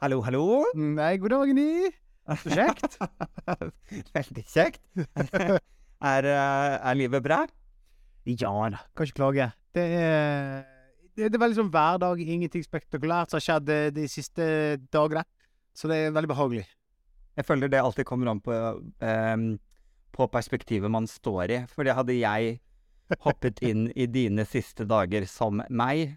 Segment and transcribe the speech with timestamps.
[0.00, 0.44] Hallo, hallo.
[0.80, 1.90] Nei, god dag, i.
[2.40, 2.94] Så kjekt.
[4.16, 4.80] Veldig kjekt.
[6.12, 7.42] er, eh, er livet bra?
[8.24, 9.50] Ja da, kan ikke klage.
[9.76, 10.64] Det er,
[11.18, 14.46] det, er veldig sånn hverdag, ingenting spektakulært som har skjedd de, de siste
[14.88, 15.26] dagene.
[15.76, 16.64] Så det er veldig behagelig.
[17.36, 18.56] Jeg føler det alltid kommer an på,
[19.04, 19.46] um,
[20.16, 21.60] på perspektivet man står i.
[21.68, 22.56] For hadde jeg
[23.20, 26.16] hoppet inn i dine siste dager som meg,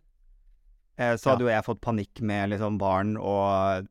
[0.97, 3.87] eh, så hadde jo jeg fått panikk med liksom barn og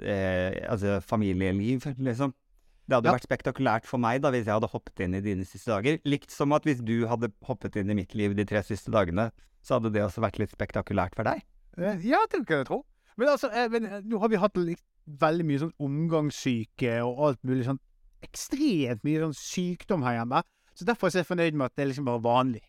[0.00, 2.32] eh, altså familieliv, liksom.
[2.90, 3.12] Det hadde Ja.
[3.14, 6.00] vært spektakulært for meg da hvis jeg hadde hoppet inn i dine siste dager.
[6.04, 9.30] Likt som at hvis du hadde hoppet inn i mitt liv de tre siste dagene,
[9.62, 11.42] så hadde det også vært litt spektakulært for deg.
[11.78, 12.84] Eh, Ja, det kan jeg tro.
[13.16, 17.42] Men altså, eh, men, eh, nå har vi hatt veldig mye sånn omgangssyke og alt
[17.44, 17.78] mulig sånn
[18.22, 20.42] ekstremt mye sånn sykdom her hjemme.
[20.74, 22.62] Så derfor er jeg fornøyd med at det liksom bare vanlig.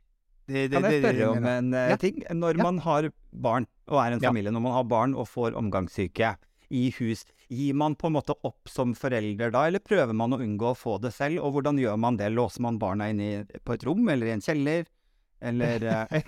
[0.51, 1.97] Det, det, Kan jeg spørre om en eh, Ja.
[2.01, 2.21] ting?
[2.29, 2.63] Når Ja.
[2.67, 6.35] man har barn og er en familie, når man har barn og får omgangssyke
[6.71, 10.39] i hus, gir man på en måte opp som forelder da, eller prøver man å
[10.39, 11.41] unngå å få det selv?
[11.43, 12.29] Og hvordan gjør man det?
[12.31, 14.85] Låser man barna inne på et rom, eller i en kjeller?
[15.41, 16.21] Eller eh,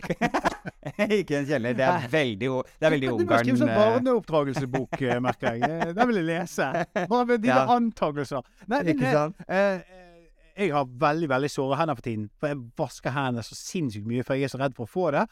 [1.20, 5.02] Ikke en kjeller, det er veldig, det er veldig Du må skrive Ungarn sånn barneoppdragelsesbok,
[5.06, 5.94] eh, merker jeg.
[5.96, 6.70] Den vil jeg lese.
[7.12, 7.60] Bare med de Ja.
[7.76, 8.42] antakelser.
[8.68, 9.36] Nei, men, Ikke sant?
[9.48, 9.82] Eh,
[10.58, 12.28] jeg har veldig veldig såre hender for tiden.
[12.40, 15.06] For jeg vasker hendene så sinnssykt mye, for jeg er så redd for å få
[15.16, 15.24] det.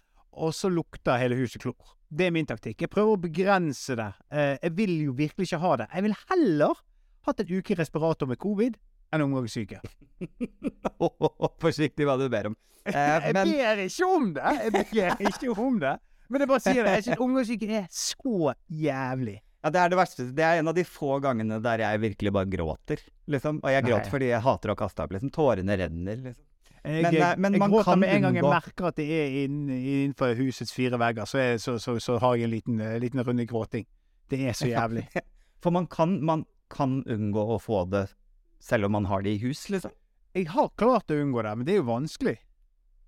[0.41, 1.95] Og så lukter hele huset klor.
[2.11, 2.81] Det er min taktikk.
[2.85, 4.09] Jeg prøver å begrense det.
[4.31, 5.87] Eh, jeg vil jo virkelig ikke ha det.
[5.93, 6.79] Jeg vil heller
[7.27, 8.77] hatt en uke i respirator med covid
[9.11, 9.81] enn omgangssyke.
[11.61, 12.57] Forsiktig hva du ber om.
[12.81, 14.51] Eh, Jeg ber ikke om det!
[14.57, 15.91] Jeg ber ikke om det.
[16.33, 16.93] Men jeg bare sier det.
[16.95, 19.35] Jeg syns omgangssyke er så jævlig.
[19.61, 20.25] Ja, det er det verste.
[20.33, 23.59] Det er en av de få gangene der jeg virkelig bare gråter, liksom.
[23.61, 24.13] Og jeg gråter Nei.
[24.15, 25.33] fordi jeg hater å kaste opp, liksom.
[25.35, 26.47] Tårene renner, liksom.
[26.81, 29.05] Jeg, Men, eh, men jeg man gråter kan med en gang jeg merker at det
[29.13, 32.79] er inn, innenfor husets fire vegger, så, er, så, så, så har jeg en liten,
[32.81, 33.85] eh, liten runde gråting.
[34.33, 35.05] Det er så jævlig.
[35.61, 38.07] For man kan, man kan unngå å få det
[38.61, 39.93] selv om man har det i hus, liksom.
[40.33, 42.37] Jeg har klart å unngå det, men det er jo vanskelig.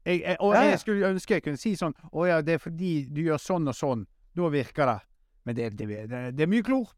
[0.03, 3.05] Jeg, jeg, og jeg skulle ønske jeg kunne si sånn Å ja, det er fordi
[3.07, 4.01] du gjør sånn og sånn.
[4.35, 4.97] Da virker det.
[5.43, 6.91] Men det, det, det, det er mye klor.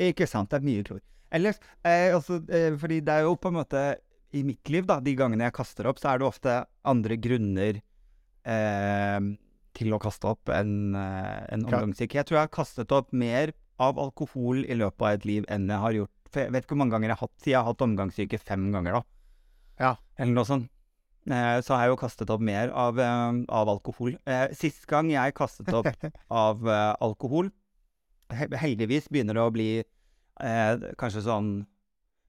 [0.00, 1.02] Ikke sant, det er mye klor.
[1.30, 3.82] Ellers, eh, altså, eh, fordi det er jo på en måte
[4.34, 6.56] I mitt liv, da, de gangene jeg kaster opp, så er det ofte
[6.86, 7.80] andre grunner
[8.46, 9.18] eh,
[9.76, 12.18] til å kaste opp enn eh, en omgangssyke.
[12.18, 15.70] Jeg tror jeg har kastet opp mer av alkohol i løpet av et liv enn
[15.70, 17.66] jeg har gjort For jeg vet ikke hvor mange ganger jeg har hatt jeg har
[17.66, 19.02] hatt omgangssyke fem ganger, da.
[19.80, 19.92] Ja.
[20.20, 20.68] Eller noe sånt.
[21.30, 24.16] Eh, så har jeg jo kastet opp mer av, eh, av alkohol.
[24.26, 25.86] Eh, sist gang jeg kastet opp
[26.30, 26.66] av
[27.00, 27.50] alkohol
[28.30, 31.48] Heldigvis begynner det å bli eh, kanskje sånn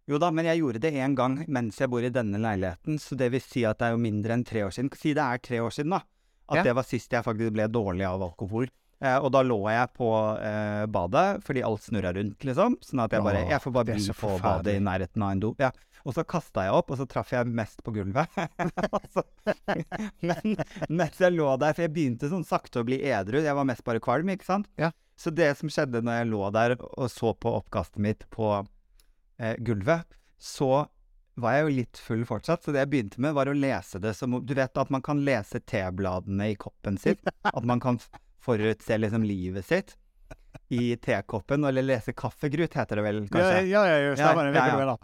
[0.10, 3.16] Jo da, men jeg gjorde det én gang mens jeg bor i denne leiligheten, så
[3.16, 4.90] det vil si at det er jo mindre enn tre år siden.
[4.98, 6.02] Si det er tre år siden, da.
[6.50, 6.64] At Ja.
[6.64, 8.66] det var sist jeg faktisk ble dårlig av alkohol.
[9.02, 10.10] Eh, og da lå jeg på
[10.42, 12.76] eh, badet fordi alt snurra rundt, liksom.
[12.82, 15.56] Sånn at jeg bare Jeg får bare bli på badet i nærheten av en do.
[15.62, 15.72] Ja.
[16.06, 18.30] Og så kasta jeg opp, og så traff jeg mest på gulvet.
[19.14, 19.26] Så-
[20.22, 20.56] Men
[20.90, 23.84] mens jeg lå der, for jeg begynte sånn sakte å bli edru, jeg var mest
[23.88, 24.70] bare kvalm, ikke sant?
[24.82, 24.92] Ja.
[25.22, 28.48] Så det som skjedde når jeg lå der og så på oppkastet mitt på
[29.38, 30.08] eh, gulvet,
[30.42, 30.88] så
[31.42, 34.12] var jeg jo litt full fortsatt, så det jeg begynte med, var å lese det
[34.18, 37.16] som Du vet at man kan lese tebladene i koppen sin?
[37.56, 38.02] At man kan
[38.42, 39.96] forutse liksom livet sitt
[40.74, 43.62] i tekoppen, eller lese kaffegrut, heter det vel kanskje?
[43.72, 44.52] ja, ja, ja, stemmer.
[44.56, 44.98] Ja, ja, ja.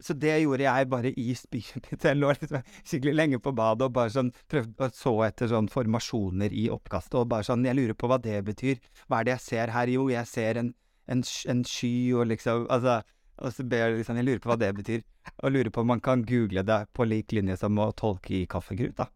[0.00, 2.04] Så det gjorde jeg bare i spyen mitt.
[2.06, 6.54] Jeg lå liksom skikkelig lenge på badet og bare sånn prøvde så etter sånn formasjoner
[6.54, 8.78] i oppkastet, og bare sånn Jeg lurer på hva det betyr.
[9.08, 9.90] Hva er det jeg ser her?
[9.90, 10.74] Jo, jeg ser en,
[11.10, 11.24] en,
[11.54, 13.00] en sky og liksom Altså
[13.38, 15.04] og så ber jeg liksom Jeg lurer på hva det betyr.
[15.42, 18.46] Og lurer på om man kan google det på lik linje som å tolke i
[18.50, 19.06] kaffegrut, da.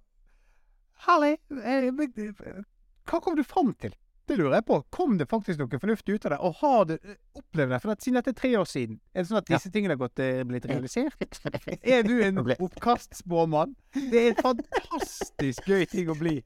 [1.07, 1.39] Herlig.
[1.51, 2.63] Eh, eh,
[3.09, 3.97] Hva kom du fram til?
[4.33, 4.79] Det lurer jeg på.
[4.97, 6.37] Kom det faktisk noe fornuftig ut av det?
[6.41, 7.81] Og har du eh, opplevd det?
[7.83, 10.01] For at siden dette er tre år siden, er det sånn at disse tingene har
[10.01, 11.37] gått, eh, blitt realisert?
[11.93, 13.75] Er du en oppkastspåmann?
[13.93, 16.39] Det er en fantastisk gøy ting å bli.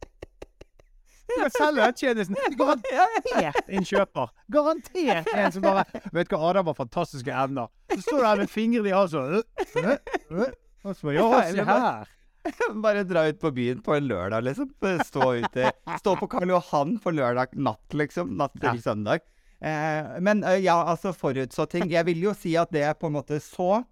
[1.26, 2.40] Du kan selge den tjenesten.
[2.58, 4.34] Garantert en kjøper.
[4.58, 7.70] Garantert en som bare Vet du hva, Adam har fantastiske evner.
[7.94, 9.46] Så står du her med fingrene i halsen.
[9.62, 9.86] så
[10.34, 12.14] bare, Ja, se her.
[12.84, 14.70] Bare dra ut på byen på en lørdag, liksom.
[15.06, 18.34] Stå ute Stå på Karl Johan på lørdag natt, liksom.
[18.38, 19.20] Natt til søndag.
[19.60, 21.88] Eh, men eh, ja, altså forutså ting.
[21.90, 23.82] Jeg vil jo si at det jeg på en måte så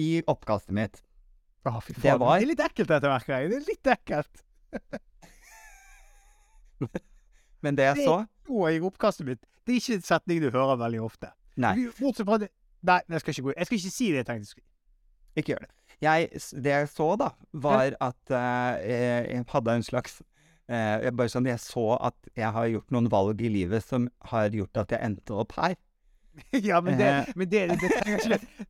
[0.00, 1.02] i oppkastet mitt
[1.64, 3.50] Å, fy Det var- Det er litt ekkelt, dette merker jeg.
[3.52, 4.42] Det er litt ekkelt.
[7.64, 8.16] Men det jeg Det- så
[8.50, 9.40] Og i oppkastet mitt.
[9.64, 11.30] Det er ikke en setning du hører veldig ofte.
[11.56, 12.50] Nei, Bortsett fra det
[12.84, 13.52] Nei, jeg skal ikke, gå.
[13.56, 14.68] jeg skal ikke si det jeg tenkte jeg skulle.
[15.40, 15.70] ikke gjør det.
[16.04, 16.28] Jeg,
[16.64, 17.30] det jeg så, da,
[17.64, 20.18] var at uh, jeg hadde en slags
[20.68, 24.06] uh, jeg bare sånn, Jeg så at jeg har gjort noen valg i livet som
[24.32, 25.74] har gjort at jeg endte opp her.
[26.66, 27.32] Ja, men det, Eh.
[27.38, 27.90] men det, det,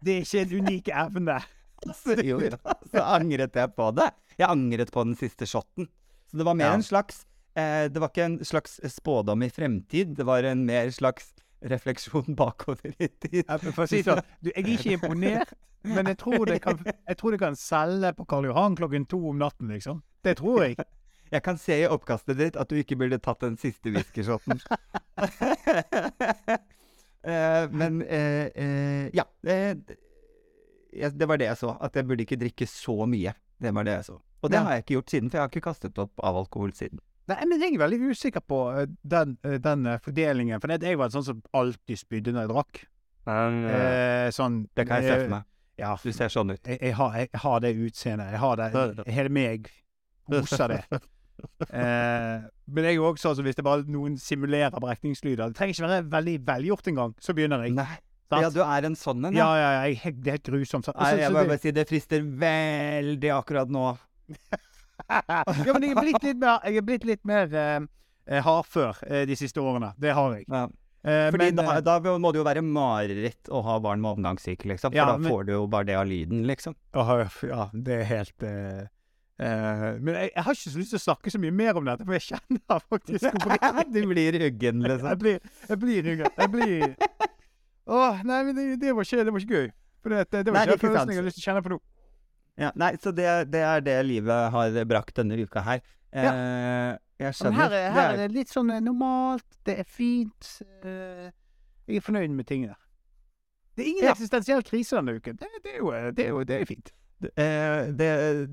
[0.04, 1.38] det er ikke en unik evne.
[2.00, 4.06] Så, jo, da, så angret jeg på det.
[4.38, 5.88] Jeg angret på den siste shotten.
[6.30, 6.76] Så det var mer Ja.
[6.78, 7.22] en slags
[7.56, 11.32] eh, Det var ikke en slags spådom i fremtid, det var en mer slags
[11.70, 13.48] refleksjon bakover i tid.
[13.88, 15.54] Si sånn, du, jeg er ikke imponert,
[15.88, 19.20] men jeg tror det kan, jeg tror det kan selge på Karl Johan klokken to
[19.32, 20.02] om natten, liksom.
[20.24, 20.78] Det tror jeg.
[21.32, 24.60] Jeg kan se i oppkastet ditt at du ikke burde tatt den siste whiskyshoten.
[27.26, 29.24] uh, men uh, uh, ja.
[29.42, 29.74] Eh,
[31.10, 31.72] det var det jeg så.
[31.82, 33.32] At jeg burde ikke drikke så mye.
[33.58, 34.20] Det var det jeg så.
[34.44, 34.62] Og det Ja.
[34.62, 37.00] har jeg ikke gjort siden, for jeg har ikke kastet opp av alkohol siden.
[37.30, 40.60] Nei, men jeg er veldig usikker på eh, den, eh, den eh, fordelingen.
[40.60, 42.82] For jeg var en sånn som alltid spydde når jeg drakk.
[43.24, 45.48] Eh, sånn det kan jeg se for meg.
[45.80, 46.60] Ja, Du ser sånn ut.
[46.68, 48.30] jeg, jeg, har, jeg har det utseendet.
[48.36, 49.72] Jeg har det Hele meg
[50.30, 50.84] oser det.
[51.66, 55.74] Eh, men jeg er også sånn som hvis det bare noen simulerer brekningslyder Det trenger
[55.74, 57.74] ikke være veldig velgjort engang, så begynner jeg.
[57.74, 57.96] Nei.
[58.30, 59.80] Ja, du er en sånn en, Ja, ja, ja.
[59.90, 60.88] Jeg, det er helt grusomt.
[60.94, 63.82] Nei, jeg må bare si det frister veldig akkurat nå.
[65.08, 67.80] ja, men jeg er blitt litt mer, jeg er blitt litt mer eh,
[68.28, 69.92] eh, hardfør eh, de siste årene.
[70.00, 70.46] Det har jeg.
[70.48, 70.64] Ja.
[71.04, 74.16] Eh, Fordi men, da, eh, da må det jo være mareritt å ha barn med
[74.18, 74.92] omgangssyke, liksom.
[74.94, 76.76] For Ja, da men- får du jo bare det av lyden, liksom.
[76.94, 78.48] ja, det er helt
[79.34, 81.88] Uh, Men jeg, jeg har ikke så lyst til å snakke så mye mer om
[81.88, 83.32] dette, for jeg kjenner faktisk
[83.96, 85.18] du blir uggen, Jeg liksom.
[85.18, 86.36] blir Jeg blir rygget.
[86.38, 86.94] Jeg blir
[87.98, 89.66] Åh, nei, men det, det, var, ikke, det var ikke gøy.
[90.04, 91.46] For det, det, det var Nei, ikke ikke den følelsen jeg har lyst til å
[91.50, 91.78] kjenne på nå.
[92.60, 95.80] Ja, nei, så det, det er det livet har brakt denne uka her.
[96.14, 97.58] Eh, jeg Men skjønner.
[97.58, 100.50] her, er, her er det litt sånn eh, normalt, det er fint.
[100.84, 101.30] eh,
[101.88, 102.76] jeg er fornøyd med tingene.
[103.74, 104.12] Det er ingen Ja.
[104.14, 105.36] eksistensiell krise denne uken.
[105.40, 106.92] Det, det, er jo, det, er jo, det er fint.
[107.34, 108.10] eh, det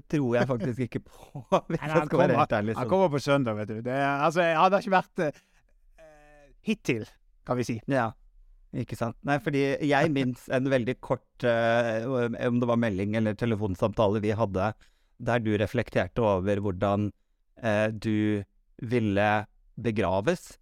[0.09, 2.75] tror jeg faktisk ikke på, hvis Nei, jeg han kommer- ærlig.
[2.77, 3.81] Han kommer på søndag, vet du.
[3.85, 5.41] Det, altså, jeg hadde ikke vært eh,
[6.65, 7.05] hittil,
[7.45, 7.77] kan vi si.
[7.89, 8.09] Ja,
[8.77, 9.17] ikke sant.
[9.27, 14.33] Nei, fordi jeg minnes en veldig kort eh, Om det var melding eller telefonsamtale vi
[14.37, 14.71] hadde,
[15.21, 17.09] der du reflekterte over hvordan
[17.61, 18.43] eh, du
[18.81, 19.29] ville
[19.81, 20.55] begraves.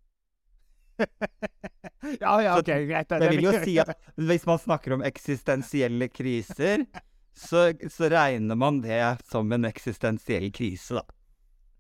[2.23, 3.09] ja, ja, OK, greit.
[3.09, 6.83] Det vil jo si at hvis man snakker om eksistensielle kriser,
[7.47, 11.05] så, så regner man det som en eksistensiell krise, da.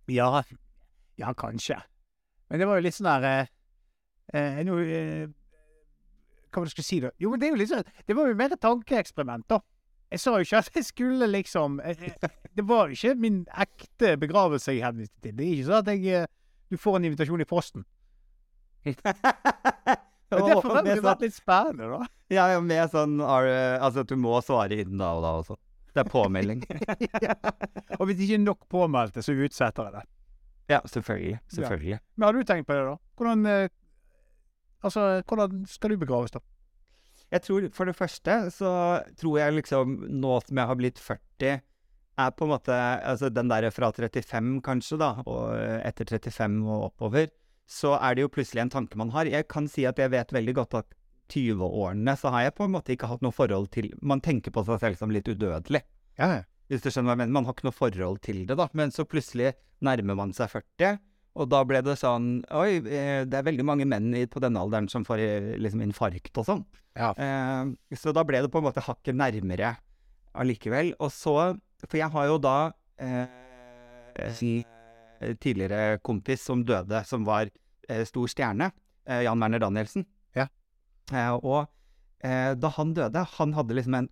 [0.09, 0.43] Ja,
[1.19, 1.77] ja, kanskje.
[2.49, 3.49] Men det var jo litt sånn der eh,
[4.33, 5.27] eh, eh,
[6.49, 7.11] Hva var det jeg skulle si, da?
[7.21, 9.59] Jo, men det sånn Det var jo mer et tankeeksperiment, da.
[10.09, 12.07] Jeg sa jo ikke at jeg skulle liksom eh,
[12.57, 15.35] Det var jo ikke min ekte begravelse jeg henviste til.
[15.37, 16.29] Det er ikke sånn at jeg eh,
[16.69, 17.85] Du får en invitasjon i posten.
[20.29, 22.07] Men det Og får vel sånn, vært litt spennende, da.
[22.29, 25.57] ja, ja, med sånn Altså at du må svare innen da og da også.
[25.89, 26.61] Det er påmelding.
[27.97, 30.03] Og hvis det ikke nok påmeldte, så utsetter jeg det.
[30.69, 31.39] Ja, selvfølgelig.
[31.49, 31.97] Selvfølgelig.
[32.15, 32.93] Men har du tenkt på det, da?
[33.17, 33.71] Hvordan eh,
[34.85, 36.41] Altså, hvordan skal du begraves, da?
[37.29, 38.69] Jeg tror for det første så
[39.19, 41.59] tror jeg liksom nå som jeg har blitt 40,
[42.19, 45.53] er på en måte Altså den derre fra 35 kanskje, da, og
[45.85, 47.29] etter 35 og oppover,
[47.69, 49.29] så er det jo plutselig en tanke man har.
[49.29, 50.95] Jeg kan si at jeg vet veldig godt at
[51.29, 54.63] 20-årene så har jeg på en måte ikke hatt noe forhold til Man tenker på
[54.65, 55.83] seg selv som litt udødelig.
[56.17, 56.41] Ja, ja.
[56.69, 57.35] Hvis du skjønner hva jeg mener.
[57.37, 58.67] Man har ikke noe forhold til det, da.
[58.77, 59.53] Men så plutselig
[59.85, 60.97] nærmer man seg 40,
[61.39, 64.89] og da ble det sånn Oi, eh, det er veldig mange menn på denne alderen
[64.91, 66.65] som får eh, liksom infarkt og sånn.
[66.99, 67.13] Ja.
[67.15, 69.77] Eh, så da ble det på en måte hakket nærmere
[70.35, 70.93] allikevel.
[70.99, 71.35] Og så
[71.87, 72.57] For jeg har jo da
[72.99, 73.25] eh,
[74.19, 77.47] en tidligere kompis som døde, som var
[77.87, 78.71] eh, stor stjerne.
[79.07, 80.03] Eh, Jan Werner Danielsen.
[80.35, 80.47] Ja.
[81.13, 81.67] Eh, og
[82.23, 84.09] eh, da han døde, han hadde liksom en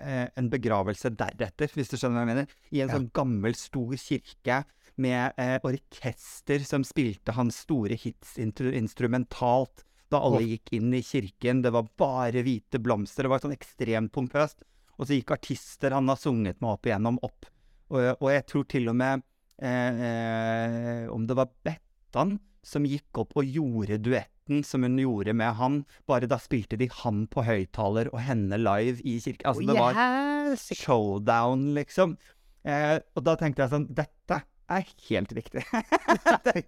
[0.00, 2.56] eh, en begravelse deretter, hvis du skjønner hva jeg mener.
[2.72, 2.94] I en Ja.
[2.96, 4.62] sånn gammel, stor kirke
[5.00, 9.84] med eh, orkester som spilte hans store hits instrumentalt.
[10.12, 11.62] Da alle gikk inn i kirken.
[11.64, 13.26] Det var bare hvite blomster.
[13.26, 14.62] Det var sånn ekstremt pompøst.
[14.98, 17.48] Og så gikk artister han har sunget med opp igjennom, opp.
[17.90, 19.24] Og, og jeg tror til og med
[19.60, 25.34] eh, eh, Om det var Bettan som gikk opp og gjorde duetten som hun gjorde
[25.36, 25.82] med han.
[26.08, 29.50] Bare da spilte de han på høyttaler og henne live i kirken.
[29.50, 32.16] Altså, det var showdown, liksom.
[32.64, 34.40] Eh, og da tenkte jeg sånn Dette
[34.70, 35.64] er helt riktig.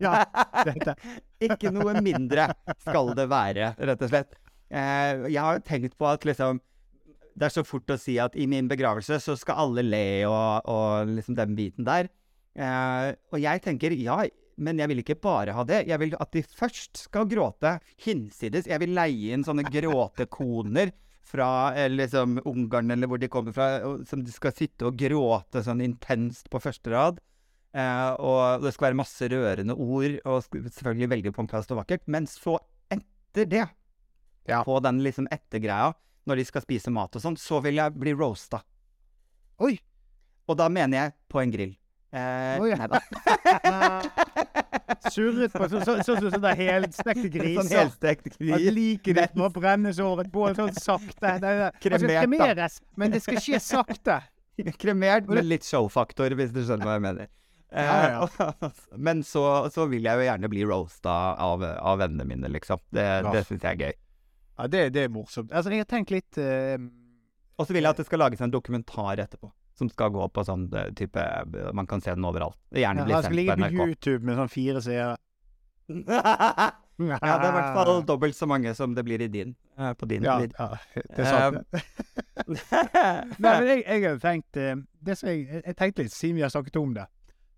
[0.02, 0.24] Ja.
[1.42, 2.50] Ikke noe mindre
[2.82, 4.36] skal det være, rett og slett.
[4.68, 6.58] Eh, jeg har jo tenkt på at liksom
[7.36, 10.66] Det er så fort å si at i min begravelse så skal alle le og,
[10.72, 12.08] og liksom den biten der.
[12.56, 14.22] Eh, og jeg tenker ja,
[14.56, 15.82] men jeg vil ikke bare ha det.
[15.90, 17.76] Jeg vil at de først skal gråte
[18.06, 18.70] hinsides.
[18.70, 20.94] Jeg vil leie inn sånne gråtekoner
[21.26, 24.96] fra eh, liksom Ungarn eller hvor de kommer fra, og, som de skal sitte og
[24.98, 27.20] gråte sånn intenst på første rad.
[27.76, 32.06] Eh, og det skal være masse rørende ord, og selvfølgelig veldig pompøst og vakkert.
[32.08, 32.56] Men så,
[32.90, 33.66] etter det,
[34.48, 34.62] Ja.
[34.64, 35.90] på den liksom ettergreia,
[36.26, 38.62] når de skal spise mat og sånn, så vil jeg bli roasta.
[39.60, 39.74] Oi!
[40.48, 41.74] Og da mener jeg på en grill.
[42.16, 42.70] Eh, Oi.
[42.78, 43.00] neida.
[45.12, 47.80] Surret på sånn som så, så, sånn der helstekte Sånn griser.
[47.82, 48.68] helstekt At gris.
[48.72, 51.20] liket ditt må brennes over et bål sånn sakte.
[51.20, 52.22] Det, det, det Kremert, da.
[52.24, 54.16] kremeres, men det skal skje sakte.
[54.80, 57.26] Kremert med litt showfaktor, hvis du skjønner hva jeg mener.
[57.72, 57.82] Eh,
[58.16, 58.52] Ja,
[59.08, 59.42] men så,
[59.74, 62.78] så vil jeg jo gjerne bli roasta av, av vennene mine, liksom.
[62.90, 63.94] Det, det syns jeg er gøy.
[64.56, 65.52] Ja, det, det er morsomt.
[65.52, 66.78] Altså, jeg har tenkt litt uh,
[67.60, 69.50] Og så vil jeg at det skal lages en dokumentar etterpå.
[69.76, 71.20] Som skal gå på sånn eh, type
[71.76, 72.56] Man kan se den overalt.
[72.72, 75.18] Gjerne bli Han skal ligge på på YouTube med sånn fire seere.
[75.92, 79.52] ja, det er i hvert fall dobbelt så mange som det blir i din.
[79.76, 81.76] eh, På din Ja, ja, det er sant.
[82.48, 86.44] Nei, men jeg, jeg hadde tenkt eh, det som jeg, jeg tenkte litt, siden vi
[86.46, 87.04] har snakket om det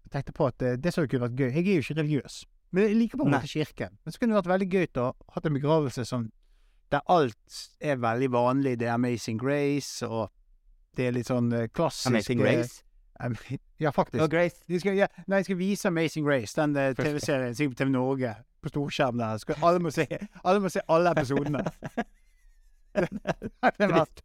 [0.08, 2.36] Jeg tenkte på at eh, det som kunne vært gøy Jeg er jo ikke religiøs,
[2.72, 3.98] men jeg liker på en måte kirken.
[4.04, 6.30] Men så kunne det vært veldig gøy å ha en begravelse som
[6.88, 8.78] der alt er veldig vanlig.
[8.80, 10.30] Det er Amazing Grace, og
[10.96, 12.80] det er litt sånn eh, klassisk Amazing Grace.
[13.84, 14.22] ja, faktisk.
[14.24, 14.62] Oh, Grace.
[14.68, 17.92] De skal, ja, nei, jeg skal vise Amazing Grace, den eh, TV-serien sikkert på TV
[17.92, 18.32] Norge,
[18.64, 19.42] på storskjerm der.
[19.44, 20.08] Skal, alle, må se,
[20.40, 21.66] alle må se alle episodene.
[22.96, 23.12] det
[23.60, 24.24] hadde vært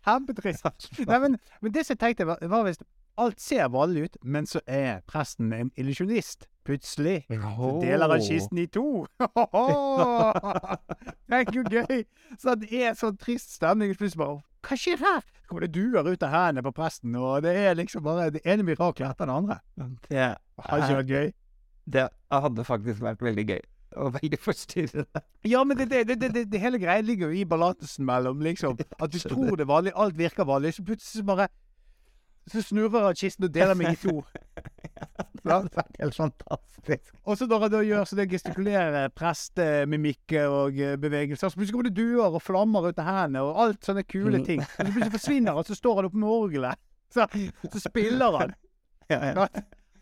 [0.00, 0.66] kjempetrist.
[1.06, 2.82] Nei, men, men det som jeg tenkte, var, var hvis
[3.18, 6.48] alt ser vanlig ut, men så er presten en illusjonist.
[6.64, 9.06] Plutselig så deler han kisten i to.
[9.18, 9.26] det
[11.40, 12.04] er hvor gøy!
[12.38, 13.96] Så det er sånn trist stemning.
[13.98, 15.26] Plutselig bare Hva skjer her?
[15.26, 18.44] Så kommer det duer ut av hendene på presten, og det er liksom bare det
[18.46, 19.58] ene miraklet etter det andre.
[20.06, 20.28] Det,
[20.68, 21.32] Har ikke vært gøy?
[21.84, 23.62] det hadde faktisk vært veldig gøy.
[24.00, 25.20] Og veldig forstyrrende.
[25.44, 29.12] Ja, men det, det, det, det, hele greia ligger jo i balansen mellom liksom At
[29.12, 31.48] du tror det er vanlig, alt virker vanlig, så plutselig bare
[32.50, 34.16] Så snurrer kisten og deler meg i to.
[35.46, 37.12] ja, Det er helt fantastisk.
[37.22, 41.76] Og så når han da gjør så det gestikulerer prestemimikker og eh, bevegelser, så plutselig
[41.76, 44.46] kommer det duer og flammer ut av hendene og alt sånne kule Mm.
[44.48, 44.60] ting.
[44.64, 46.82] Og så plutselig forsvinner han, så står han oppe med orgelet.
[47.12, 47.26] Så,
[47.68, 48.54] så spiller han.
[49.12, 49.46] Ja, ja.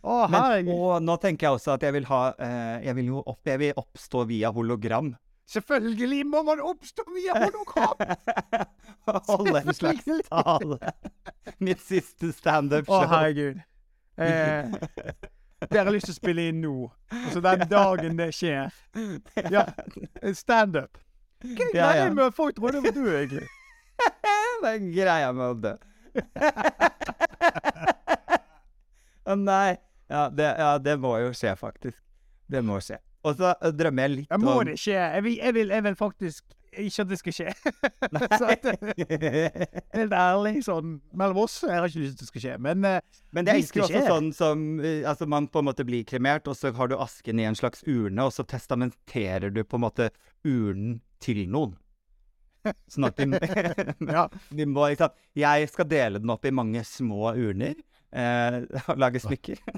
[0.07, 3.23] Å, Men, og nå tenker jeg også at jeg vil ha eh, Jeg vil jo
[3.27, 5.09] opp, jeg vil oppstå via hologram.
[5.51, 7.99] Selvfølgelig må man oppstå via hologram!
[9.31, 10.79] Holde en slags tale.
[11.59, 13.03] Mitt siste standup-show.
[13.03, 13.59] Å, herregud.
[14.21, 14.65] Eh,
[15.67, 16.75] dere har lyst til å spille inn nå.
[17.25, 18.69] Altså den dagen det skjer.
[19.51, 19.65] Ja,
[20.23, 20.93] en standup.
[21.41, 23.49] Hva er greia med at folk trodde det var du, egentlig?
[24.61, 25.75] Det er greia med å dø.
[29.31, 29.77] Å nei.
[30.11, 31.99] Ja det, ja, det må jo skje, faktisk.
[32.51, 32.99] Det må skje.
[33.27, 34.97] Og så eh, drømmer jeg litt om Jeg må det skje?
[34.97, 37.53] Jeg vil, jeg vil, jeg vil faktisk ikke at det skal skje.
[38.39, 38.67] så at,
[39.97, 42.57] helt ærlig, sånn mellom oss, jeg har ikke lyst til at det skal skje.
[42.63, 46.07] Men, eh, Men det er også sånn som eh, Altså, man på en måte blir
[46.07, 49.81] kremert, og så har du asken i en slags urne, og så testamenterer du på
[49.81, 50.11] en måte
[50.47, 51.75] urnen til noen.
[52.93, 53.27] Sånn at de,
[54.15, 54.27] Ja.
[54.57, 57.79] de må liksom Jeg skal dele den opp i mange små urner.
[58.13, 58.63] Eh,
[59.03, 59.59] lage smykker.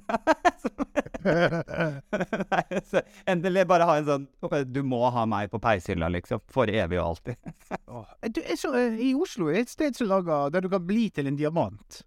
[1.22, 4.24] Nei, så endelig bare ha en sånn
[4.72, 6.40] Du må ha meg på peishylla, liksom.
[6.52, 7.52] For evig og alltid.
[7.86, 10.82] Åh, du, så, eh, I Oslo er det et sted som lager der du kan
[10.86, 12.02] bli til en diamant.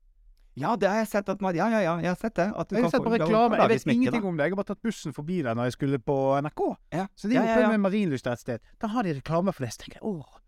[0.55, 2.48] Ja, det har jeg sett at man Ja, ja, ja, jeg har sett det.
[2.55, 3.58] At du Jeg har sett på reklame.
[3.60, 4.27] Jeg vet smykke, ingenting da.
[4.29, 4.46] om det.
[4.48, 6.15] Jeg har bare tatt bussen forbi der når jeg skulle på
[6.46, 6.62] NRK.
[6.96, 7.08] Ja.
[7.15, 7.72] Så de er Ja, ja, ja.
[7.75, 8.60] med Marienlyst et sted.
[8.79, 9.74] Da har de reklame for det.
[9.75, 10.39] Så tenker jeg åh,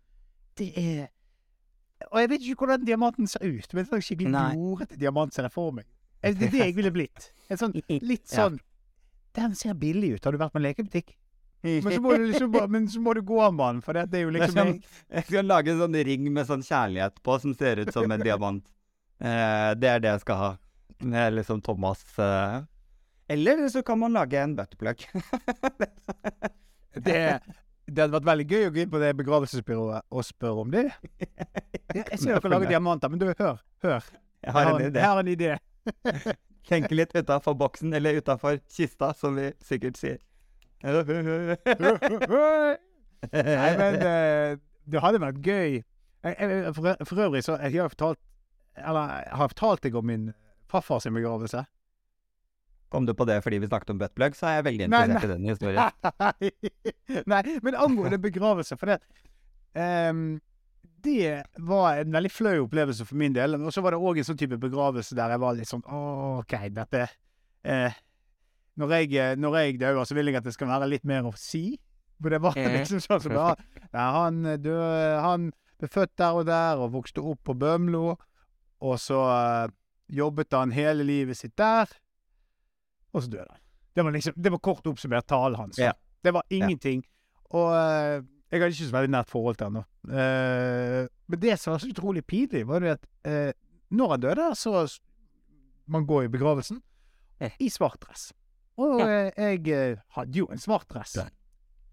[0.58, 1.02] det er
[2.12, 4.48] Og jeg vet ikke hvordan diamanten ser ut, men en sånn skikkelig Nei.
[4.54, 5.86] blodrete diamant ser jeg for meg.
[6.22, 7.30] Det er det jeg ville blitt.
[7.50, 8.44] En sånn litt Ja.
[8.48, 8.58] sånn
[9.38, 10.24] Den ser billig ut.
[10.24, 11.12] Har du vært på en lekebutikk?
[11.62, 14.20] Men så må du liksom men så må du gå med den, for det det
[14.20, 14.68] er jo er liksom
[15.10, 18.20] jeg skal lage en sånn ring med sånn kjærlighet på, som ser ut som en
[18.22, 18.64] diamant.
[19.18, 20.48] Eh, det er det jeg skal ha.
[21.02, 22.60] Med liksom Thomas eh.
[23.34, 25.02] Eller så kan man lage en buttplug.
[26.94, 27.40] Det,
[27.88, 30.86] det hadde vært veldig gøy å gå inn på det begravelsesbyrået og spørre om det.
[31.96, 33.62] Ja, Jeg ser dere lager diamanter, men du, hør.
[33.82, 34.04] Hør.
[34.44, 35.00] jeg har en Jeg idé.
[35.00, 35.54] har en idé.
[36.68, 40.18] Tenke litt utafor boksen, eller utafor kista, som vi sikkert sier.
[43.32, 45.78] Nei, men eh, det hadde vært gøy.
[46.22, 48.18] Jeg, jeg, for, for øvrig så jeg har fortalt
[48.78, 50.28] Eller jeg har fortalt deg om min
[50.70, 51.64] farfars begravelse.
[52.88, 55.28] Kom du på det fordi vi snakket om buttplug, så er jeg veldig Nei, interessert
[55.28, 57.24] i den historien.
[57.32, 58.98] Nei, men angående begravelse, for det
[59.76, 60.40] um,
[61.04, 63.54] Det var en veldig flau opplevelse for min del.
[63.60, 66.00] Og så var det òg en sånn type begravelse der jeg var litt sånn «Å,
[66.40, 67.04] OK, dette
[67.64, 67.98] eh,
[68.80, 71.34] Når jeg, når jeg dauer, så vil jeg at det skal være litt mer å
[71.38, 71.78] si.
[72.18, 72.80] For det var Mhm.
[72.80, 73.46] liksom sånn som da
[73.92, 78.16] ja, Han døde Han ble født der og der og vokste opp på Bømlo.
[78.82, 79.68] Og så uh,
[80.10, 81.86] jobbet han hele livet sitt der.
[83.14, 83.60] Og så døde han.
[83.96, 85.78] Det var liksom, det var kort oppsummert talen hans.
[85.80, 85.92] Ja.
[86.22, 87.02] Det var ingenting.
[87.50, 88.18] Og uh,
[88.50, 89.84] jeg hadde ikke så veldig nært forhold til han nå.
[90.08, 93.50] Uh, men det som var så utrolig pinlig, var det at uh,
[93.90, 94.84] når han døde, så
[95.88, 96.82] Man går i begravelsen
[97.40, 97.48] Ja.
[97.58, 98.32] i svart dress.
[98.76, 101.14] Og jeg hadde jo en svart dress.
[101.16, 101.24] Ja.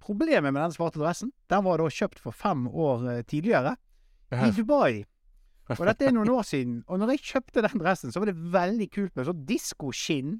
[0.03, 3.75] Problemet med den svarte dressen, den var da kjøpt for fem år tidligere
[4.33, 5.05] i Dubai.
[5.69, 6.83] Og dette er noen år siden.
[6.87, 10.35] Og når jeg kjøpte den dressen, så var det veldig kult med sånn diskoskinn.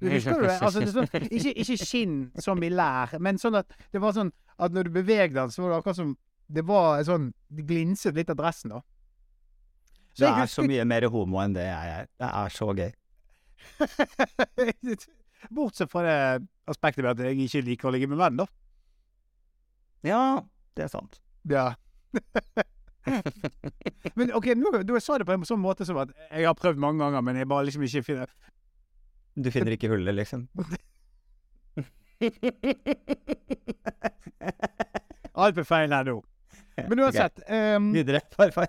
[0.00, 0.54] Husker du det?
[0.64, 4.30] Altså, det sånn, ikke, ikke skinn som i lær, men sånn at det var sånn
[4.60, 6.14] at når du bevegde den, så var det akkurat som
[6.50, 8.80] Det var sånn Det glinset litt av dressen, da.
[10.18, 12.08] Du er så mye mer homo enn det jeg er.
[12.18, 12.90] Det er så gøy.
[15.54, 16.16] Bortsett fra det
[16.68, 18.46] aspektet med at jeg ikke liker å ligge med menn, da.
[20.04, 20.22] Ja,
[20.76, 21.20] det er sant.
[21.48, 21.70] Ja.
[24.18, 26.82] men OK, nå, du sa det på en sånn måte som at jeg har prøvd
[26.82, 28.34] mange ganger, men jeg bare liksom ikke finner
[29.36, 30.48] Du finner ikke hullet, liksom.
[35.34, 36.16] Alt blir feil her nå.
[36.88, 38.68] Men uansett ehm, Videre, farfar.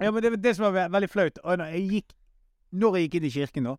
[0.00, 2.10] Ja, men det, det som var ve- veldig flaut når jeg gikk
[2.76, 3.74] Når jeg gikk inn i kirken, da,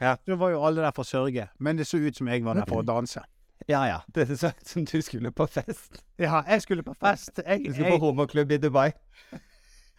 [0.00, 0.14] Ja.
[0.24, 1.48] så var jo alle der for å sørge.
[1.58, 3.20] Men det så ut som jeg var der for å danse.
[3.68, 3.98] Ja ja.
[4.08, 6.00] Det så ut som du skulle på fest.
[6.18, 7.42] Ja, jeg skulle på fest.
[7.44, 8.90] Jeg, Du skulle på jeg, homoklubb i Dubai.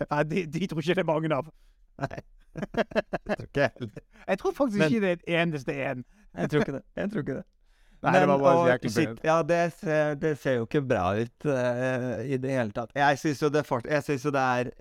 [0.02, 1.52] ja, de, de tror ikke det er mange av.
[2.02, 2.22] Nei.
[3.56, 6.06] Jeg tror faktisk Men- ikke det er et eneste en.
[6.38, 6.84] Jeg tror ikke det.
[6.96, 7.46] Jeg tror ikke det.
[8.02, 9.20] Nei, det var bare jæklig shit.
[9.24, 12.90] Ja, det ser, det ser jo ikke bra ut uh, i det hele tatt.
[12.98, 14.72] Jeg syns jo det fort, Jeg syns jo det er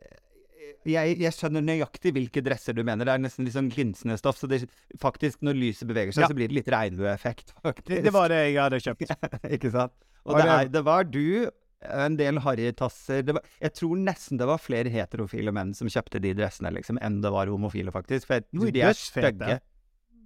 [0.89, 3.05] jeg, jeg skjønner nøyaktig hvilke dresser du mener.
[3.05, 4.39] Det er nesten litt sånn glinsende stoff.
[4.41, 4.63] Så det,
[5.03, 6.29] faktisk, når lyset beveger seg, Ja.
[6.33, 7.91] så blir det litt regnbueeffekt, faktisk.
[7.91, 9.13] Det, det var det jeg hadde kjøpt.
[9.59, 9.93] Ikke sant?
[10.25, 14.47] Og Og det, det- er, det var du, en del harrytasser Jeg tror nesten det
[14.49, 18.29] var flere heterofile menn som kjøpte de dressene, liksom, enn det var homofile, faktisk.
[18.29, 19.61] For jeg tror de er stygge.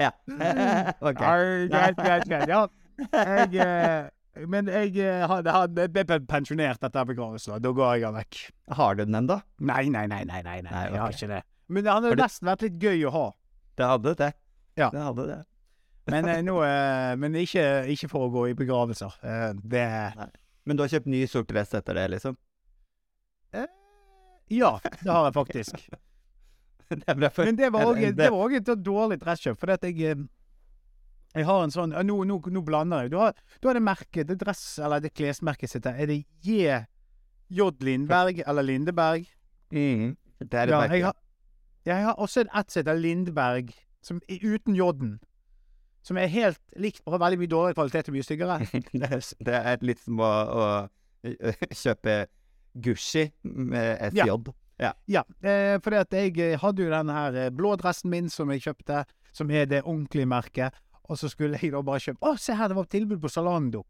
[0.00, 0.12] ja.
[1.08, 1.22] ok.
[1.70, 2.48] Greit, greit, greit.
[2.48, 2.62] Ja.
[3.00, 7.58] Jeg, eh, men jeg eh, hadde, ble pensjonert etter begravelsen.
[7.64, 8.42] Da går jeg vekk.
[8.76, 9.40] Har du den ennå?
[9.58, 11.42] Nei, nei, nei, nei, Nei, jeg har ikke det.
[11.70, 13.26] Men det hadde nesten vært litt gøy å ha.
[13.78, 14.32] Det hadde det.
[14.80, 14.90] Ja.
[14.94, 15.40] Det hadde det.
[16.10, 19.18] Men, eh, nå, eh, men ikke, ikke for å gå i begravelser.
[19.22, 19.86] Eh, det
[20.66, 22.36] Men du har kjøpt ny sort dress etter det, liksom?
[24.50, 25.76] Ja, det har jeg faktisk.
[26.90, 30.16] det Men det var òg et dårlig dresskjøp, fordi at jeg
[31.30, 33.12] jeg har en sånn Nå, nå, nå blander jeg.
[33.12, 36.00] Du har, du har det merket, det dress, eller det klesmerket sitt der.
[36.02, 36.80] Er det J.
[37.50, 37.68] J.
[37.86, 39.28] Lindberg eller Lindeberg?
[39.70, 40.16] Mhm.
[40.40, 40.96] Det er det Ja, merket.
[40.96, 41.16] jeg har,
[41.86, 43.70] jeg har også et som heter Lindberg,
[44.04, 45.18] som er uten J-en.
[46.06, 48.58] Som er helt likt, bare veldig mye dårligere kvalitet og mye styggere.
[49.46, 50.64] det, er, litt som å, å
[51.76, 52.22] kjøpe
[52.80, 54.16] Gucci med et
[54.80, 54.94] Ja.
[55.10, 58.48] Ja, eh, fordi at jeg eh, hadde jo den her eh, blå dressen min som
[58.54, 59.02] jeg kjøpte,
[59.36, 60.78] som er det ordentlige merket.
[61.10, 63.82] Og så skulle jeg da bare kjøpe Å, se her, det var tilbud på Zalando!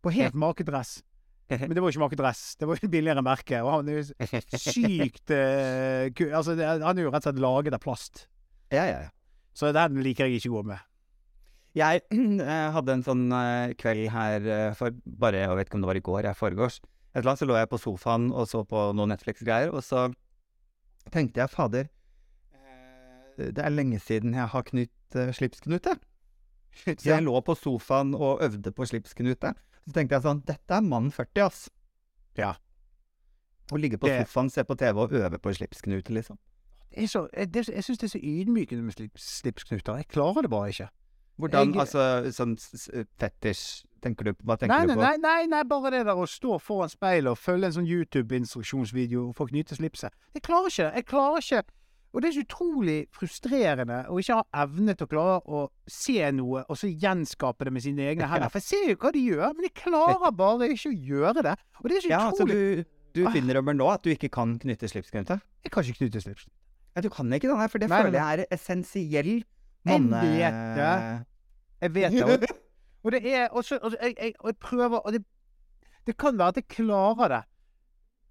[0.00, 1.02] På helt makedress.
[1.50, 2.42] Men det var jo ikke makedress.
[2.56, 3.60] Det var jo et billigere merke.
[3.64, 4.04] Og han er jo
[4.68, 8.26] sykt eh, Altså, han er jo rett og slett laget av plast.
[8.72, 9.12] Ja, ja, ja.
[9.58, 10.84] Så den liker jeg ikke å gå med.
[11.78, 15.84] Jeg eh, hadde en sånn eh, kveld her eh, for bare Jeg vet ikke om
[15.84, 16.80] det var i går eller foregårs.
[17.12, 20.08] Et eller annet så lå jeg på sofaen og så på noen Netflix-greier, og så
[21.12, 21.88] tenkte jeg fader
[23.38, 25.96] Det er lenge siden jeg har knytt slipsknute.
[26.84, 29.54] Så jeg lå på sofaen og øvde på slipsknute.
[29.86, 31.60] Så tenkte jeg sånn Dette er mann 40, ass.
[32.38, 32.50] Ja.
[33.72, 36.36] Å ligge på sofaen, se på TV og øve på slipsknute, liksom.
[36.98, 39.96] Er så, jeg, det, jeg syns det er så ydmykende med slips, slipsknuter.
[40.02, 40.88] Jeg klarer det bare ikke.
[41.38, 42.56] Hvordan, Jeg- altså, sånn
[43.20, 45.00] fetisj Tenker du Hva tenker Nei, du på?
[45.02, 49.32] nei, nei, nei, bare det der å stå foran speilet og følge en sånn YouTube-instruksjonsvideo
[49.34, 50.14] for å knyte slipset.
[50.34, 50.94] Jeg klarer ikke det.
[51.00, 51.62] Jeg klarer ikke
[52.14, 56.30] Og det er så utrolig frustrerende å ikke ha evne til å klare å se
[56.32, 58.48] noe, og så gjenskape det med sine egne hender.
[58.48, 61.52] For jeg ser jo hva de gjør, men jeg klarer bare ikke å gjøre det.
[61.82, 63.34] Og det er så utrolig Ja, så du, du Ah.
[63.36, 65.36] innrømmer nå at du ikke kan knytte slipsknute?
[65.66, 66.46] Jeg kan ikke knytte slips.
[66.96, 69.44] Ja, du kan ikke den her, for det Nei, føler jeg er essensiell Jeg
[69.84, 70.22] manne...
[70.22, 70.94] vet det.
[71.82, 72.50] Jeg vet det.
[73.04, 75.22] Og, det er også, og jeg, jeg, og jeg prøver Og det,
[76.06, 77.42] det kan være at jeg klarer det.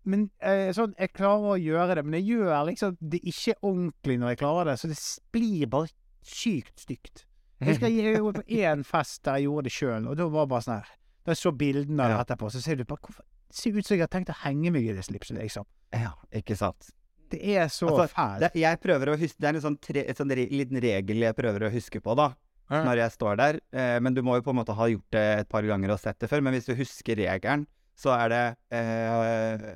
[0.08, 4.20] Men eh, sånn, Jeg klarer å gjøre det, men jeg gjør liksom det ikke ordentlig
[4.20, 4.78] når jeg klarer det.
[4.82, 5.00] Så det
[5.36, 5.92] blir bare
[6.28, 7.26] sykt stygt.
[7.60, 10.52] Jeg jeg gjorde på én fest der jeg gjorde det sjøl, og da var det
[10.52, 10.92] bare sånn her
[11.26, 13.88] Da jeg så bildene av det etterpå, så ser du bare hvorfor Det ser ut
[13.88, 15.66] som jeg har tenkt å henge meg i det slipset, liksom.
[15.96, 16.92] Ja, ikke sant.
[17.32, 18.44] Det er så Altså, fælt.
[18.44, 21.38] Det, jeg prøver å huske Det er en sånn, tre, sånn re, liten regel jeg
[21.38, 22.32] prøver å huske på, da.
[22.68, 22.82] Ja.
[22.84, 23.60] Når jeg står der.
[23.72, 26.02] Eh, men du må jo på en måte ha gjort det et par ganger og
[26.02, 26.44] sett det før.
[26.44, 27.64] Men hvis du husker regelen,
[27.98, 28.42] så er det
[28.78, 29.70] eh,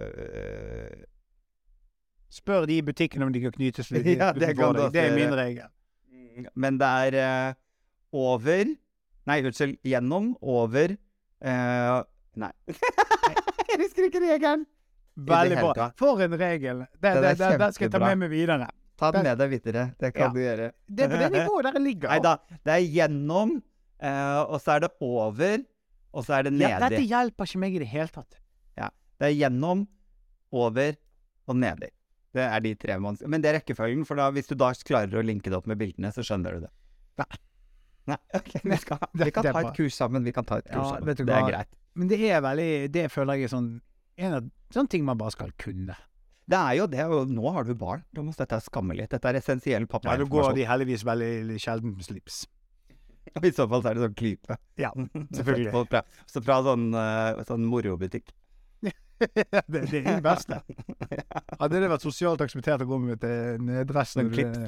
[0.00, 1.02] øh,
[2.34, 5.36] Spør de i butikken om de kan knyte slutt Ja, det kan Det er min
[5.36, 5.68] regel.
[6.58, 7.60] Men det er eh,
[8.14, 8.72] over
[9.24, 9.78] Nei, unnskyld.
[9.88, 12.02] Gjennom, over eh,
[12.36, 12.50] Nei.
[13.70, 14.66] jeg husker ikke regelen.
[15.16, 15.90] Veldig bra.
[15.96, 16.78] For en regel.
[16.98, 18.68] Det, Den den, det, det skal jeg ta med meg videre.
[18.98, 19.84] Ta den Den- med deg videre.
[19.98, 20.28] Det kan Ja.
[20.34, 20.72] du gjøre.
[20.88, 22.08] Det er på det nivået der jeg ligger.
[22.08, 22.36] Nei da.
[22.64, 23.62] Det er gjennom,
[24.00, 25.58] eh, og så er det over,
[26.14, 26.70] og så er det nedi.
[26.70, 28.38] Ja, dette hjelper ikke meg i det hele tatt.
[28.76, 28.88] Ja.
[29.18, 29.86] Det er gjennom,
[30.52, 30.94] over
[31.48, 31.90] og nedi.
[32.34, 35.10] Det er de tre man Men det er rekkefølgen, for da, hvis du da klarer
[35.14, 36.70] å linke det opp med bildene, så skjønner du det.
[37.18, 37.38] Nei.
[38.06, 40.24] Nei, okay, Vi, skal, vi kan ta et kurs sammen.
[40.24, 41.14] Vi kan ta et kurs sammen.
[41.14, 41.68] Det er greit.
[41.94, 43.80] Men det er veldig Det føler jeg er sånn
[44.16, 45.96] en av sånne ting man bare skal kunne.
[46.44, 48.02] Det er jo det, og nå har du barn.
[48.14, 49.06] Thomas, dette er skammelig.
[49.12, 52.44] Dette er essensiell Ja, da går de heldigvis veldig sjelden med slips.
[53.42, 54.58] I så fall så er det sånn klype.
[54.76, 54.92] Ja,
[55.36, 55.72] selvfølgelig.
[55.72, 58.34] Så fra, så fra sånn, eh, sånn morobutikk.
[58.84, 58.92] det,
[59.72, 60.60] det er det beste.
[61.56, 64.64] Hadde det vært sosialt akseptert å gå med et dress Noen når klips.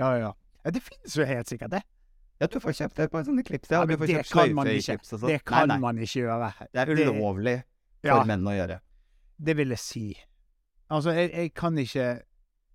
[0.00, 0.30] Ja, ja.
[0.72, 1.82] det finnes jo helt sikkert, det.
[2.40, 3.68] Ja, du får kjøpt det på sånne klips.
[3.68, 4.96] Ja, Ja, men det kan man ikke.
[5.04, 5.26] sånn.
[5.28, 5.82] Det kan nei, nei.
[5.82, 6.54] man ikke gjøre.
[6.72, 7.58] Det er ulovlig
[8.00, 8.24] for Ja.
[8.24, 8.80] menn å gjøre.
[9.40, 10.04] Det vil jeg si.
[10.90, 12.04] Altså, jeg, jeg kan ikke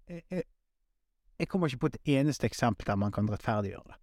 [0.08, 0.44] jeg, jeg,
[1.40, 3.98] jeg kommer ikke på et eneste eksempel der man kan rettferdiggjøre det.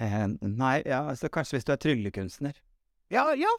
[0.00, 2.52] Eh, nei, ja, altså kanskje hvis du er tryllekunstner.
[3.12, 3.50] Ja, ja.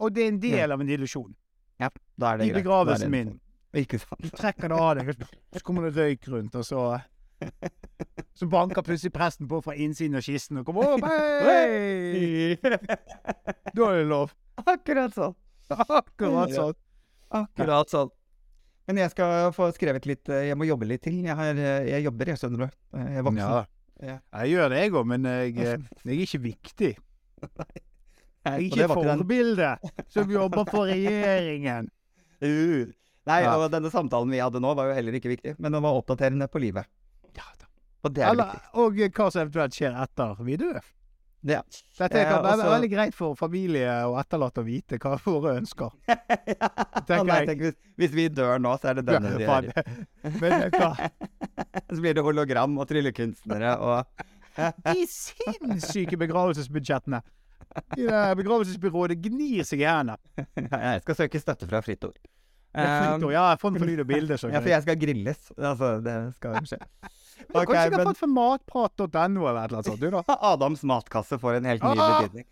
[0.00, 1.34] Og det er en del av en illusjon.
[1.80, 1.88] Ja,
[2.18, 2.62] da er det I greit.
[2.64, 3.40] begravelsen Da er det- min.
[3.74, 4.20] Ikke sant.
[4.22, 7.02] Du trekker det av deg, så kommer det røyk rundt, og så
[8.34, 11.02] Så banker plutselig presten på fra innsiden av kisten og kommer opp.
[11.46, 12.54] Hei!
[12.62, 14.32] Da er det lov.
[14.64, 15.34] Akkurat sånn.
[15.70, 16.74] Akkurat sånn.
[17.34, 18.10] Akkurat sånn.
[18.86, 21.22] Men jeg skal få skrevet litt eh, Jeg må jobbe litt til.
[21.24, 22.66] Jeg, har, eh, jeg jobber, jeg, skjønner du.
[22.98, 23.70] Eh, Jeg er voksen.
[24.04, 24.18] Ja.
[24.42, 26.90] Jeg gjør det, jeg òg, men jeg, jeg er ikke viktig.
[27.64, 27.82] Nei,
[28.44, 29.68] Jeg er ikke et forbilde
[30.12, 31.88] som jobber for regjeringen.
[32.44, 32.90] Uh.
[33.24, 33.54] Nei, Ja.
[33.56, 35.54] og denne samtalen vi hadde nå, var jo heller ikke viktig.
[35.62, 36.84] Men den var oppdaterende på livet.
[37.38, 37.68] Ja, da.
[38.04, 38.82] Og det er Eller, viktigste.
[38.82, 40.80] og hva som eventuelt skjer etter vi dør.
[41.44, 41.58] Ja.
[41.98, 45.56] Dette Eh, kan være også- veldig greit for familie og etterlatte å vite hva våre
[45.60, 45.90] ønsker.
[46.08, 46.70] ja.
[47.22, 49.68] Nei, tenk, hvis, hvis vi dør nå, så er det denne de Faen.
[50.40, 50.92] Men hva?
[51.94, 54.06] Så blir det hologram og tryllekunstnere og
[54.56, 57.20] De sinnssyke begravelsesbudsjettene.
[57.98, 58.06] i
[58.38, 60.16] begravelsesbyrået gnir seg i hendene.
[60.56, 62.16] Jeg skal søke støtte fra Fritt Ord.
[62.74, 64.34] Ja, Um, ja, fond for lyd og bilde.
[64.50, 65.44] ja, for jeg skal grilles.
[65.58, 66.78] Altså, det skal skje.
[67.48, 70.10] Men Ok, Kanskje du har men- fått for matprat.no eller et eller annet sånt, du
[70.10, 70.22] da?
[70.52, 72.46] Adams matkasse får en helt ny betydning.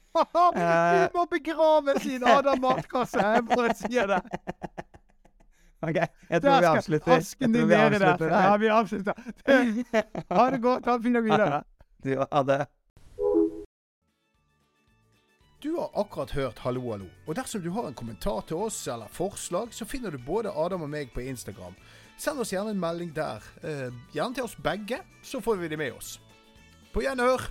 [0.54, 4.22] Vi må begrave sin Adam matkasse, jeg bare sier det.
[5.82, 7.12] Ok, jeg tror vi avslutter.
[7.16, 8.20] asken din vi der.
[8.30, 9.14] Ja, vi avslutter.
[10.30, 10.84] Ha det godt.
[10.86, 11.62] Ha en fin dag videre.
[12.04, 12.60] Du, ha det.
[15.62, 17.08] Du har akkurat hørt Hallo, hallo.
[17.26, 20.82] Og dersom du har en kommentar til oss eller forslag, så finner du både Adam
[20.86, 21.74] og meg på Instagram.
[22.16, 23.42] Send oss gjerne en melding der.
[23.62, 26.20] Eh, gjerne til oss begge, så får vi det med oss.
[26.92, 27.50] På gjenhør.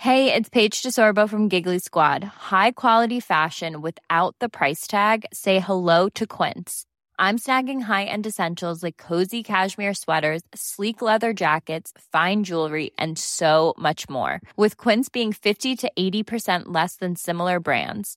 [0.00, 2.22] Hey, it's Paige DeSorbo from Giggly Squad.
[2.52, 5.26] High quality fashion without the price tag.
[5.32, 6.84] Say hello to Quince.
[7.18, 13.74] I'm snagging high-end essentials like cozy cashmere sweaters, sleek leather jackets, fine jewelry, and so
[13.76, 14.40] much more.
[14.56, 18.16] With Quince being 50 to 80% less than similar brands.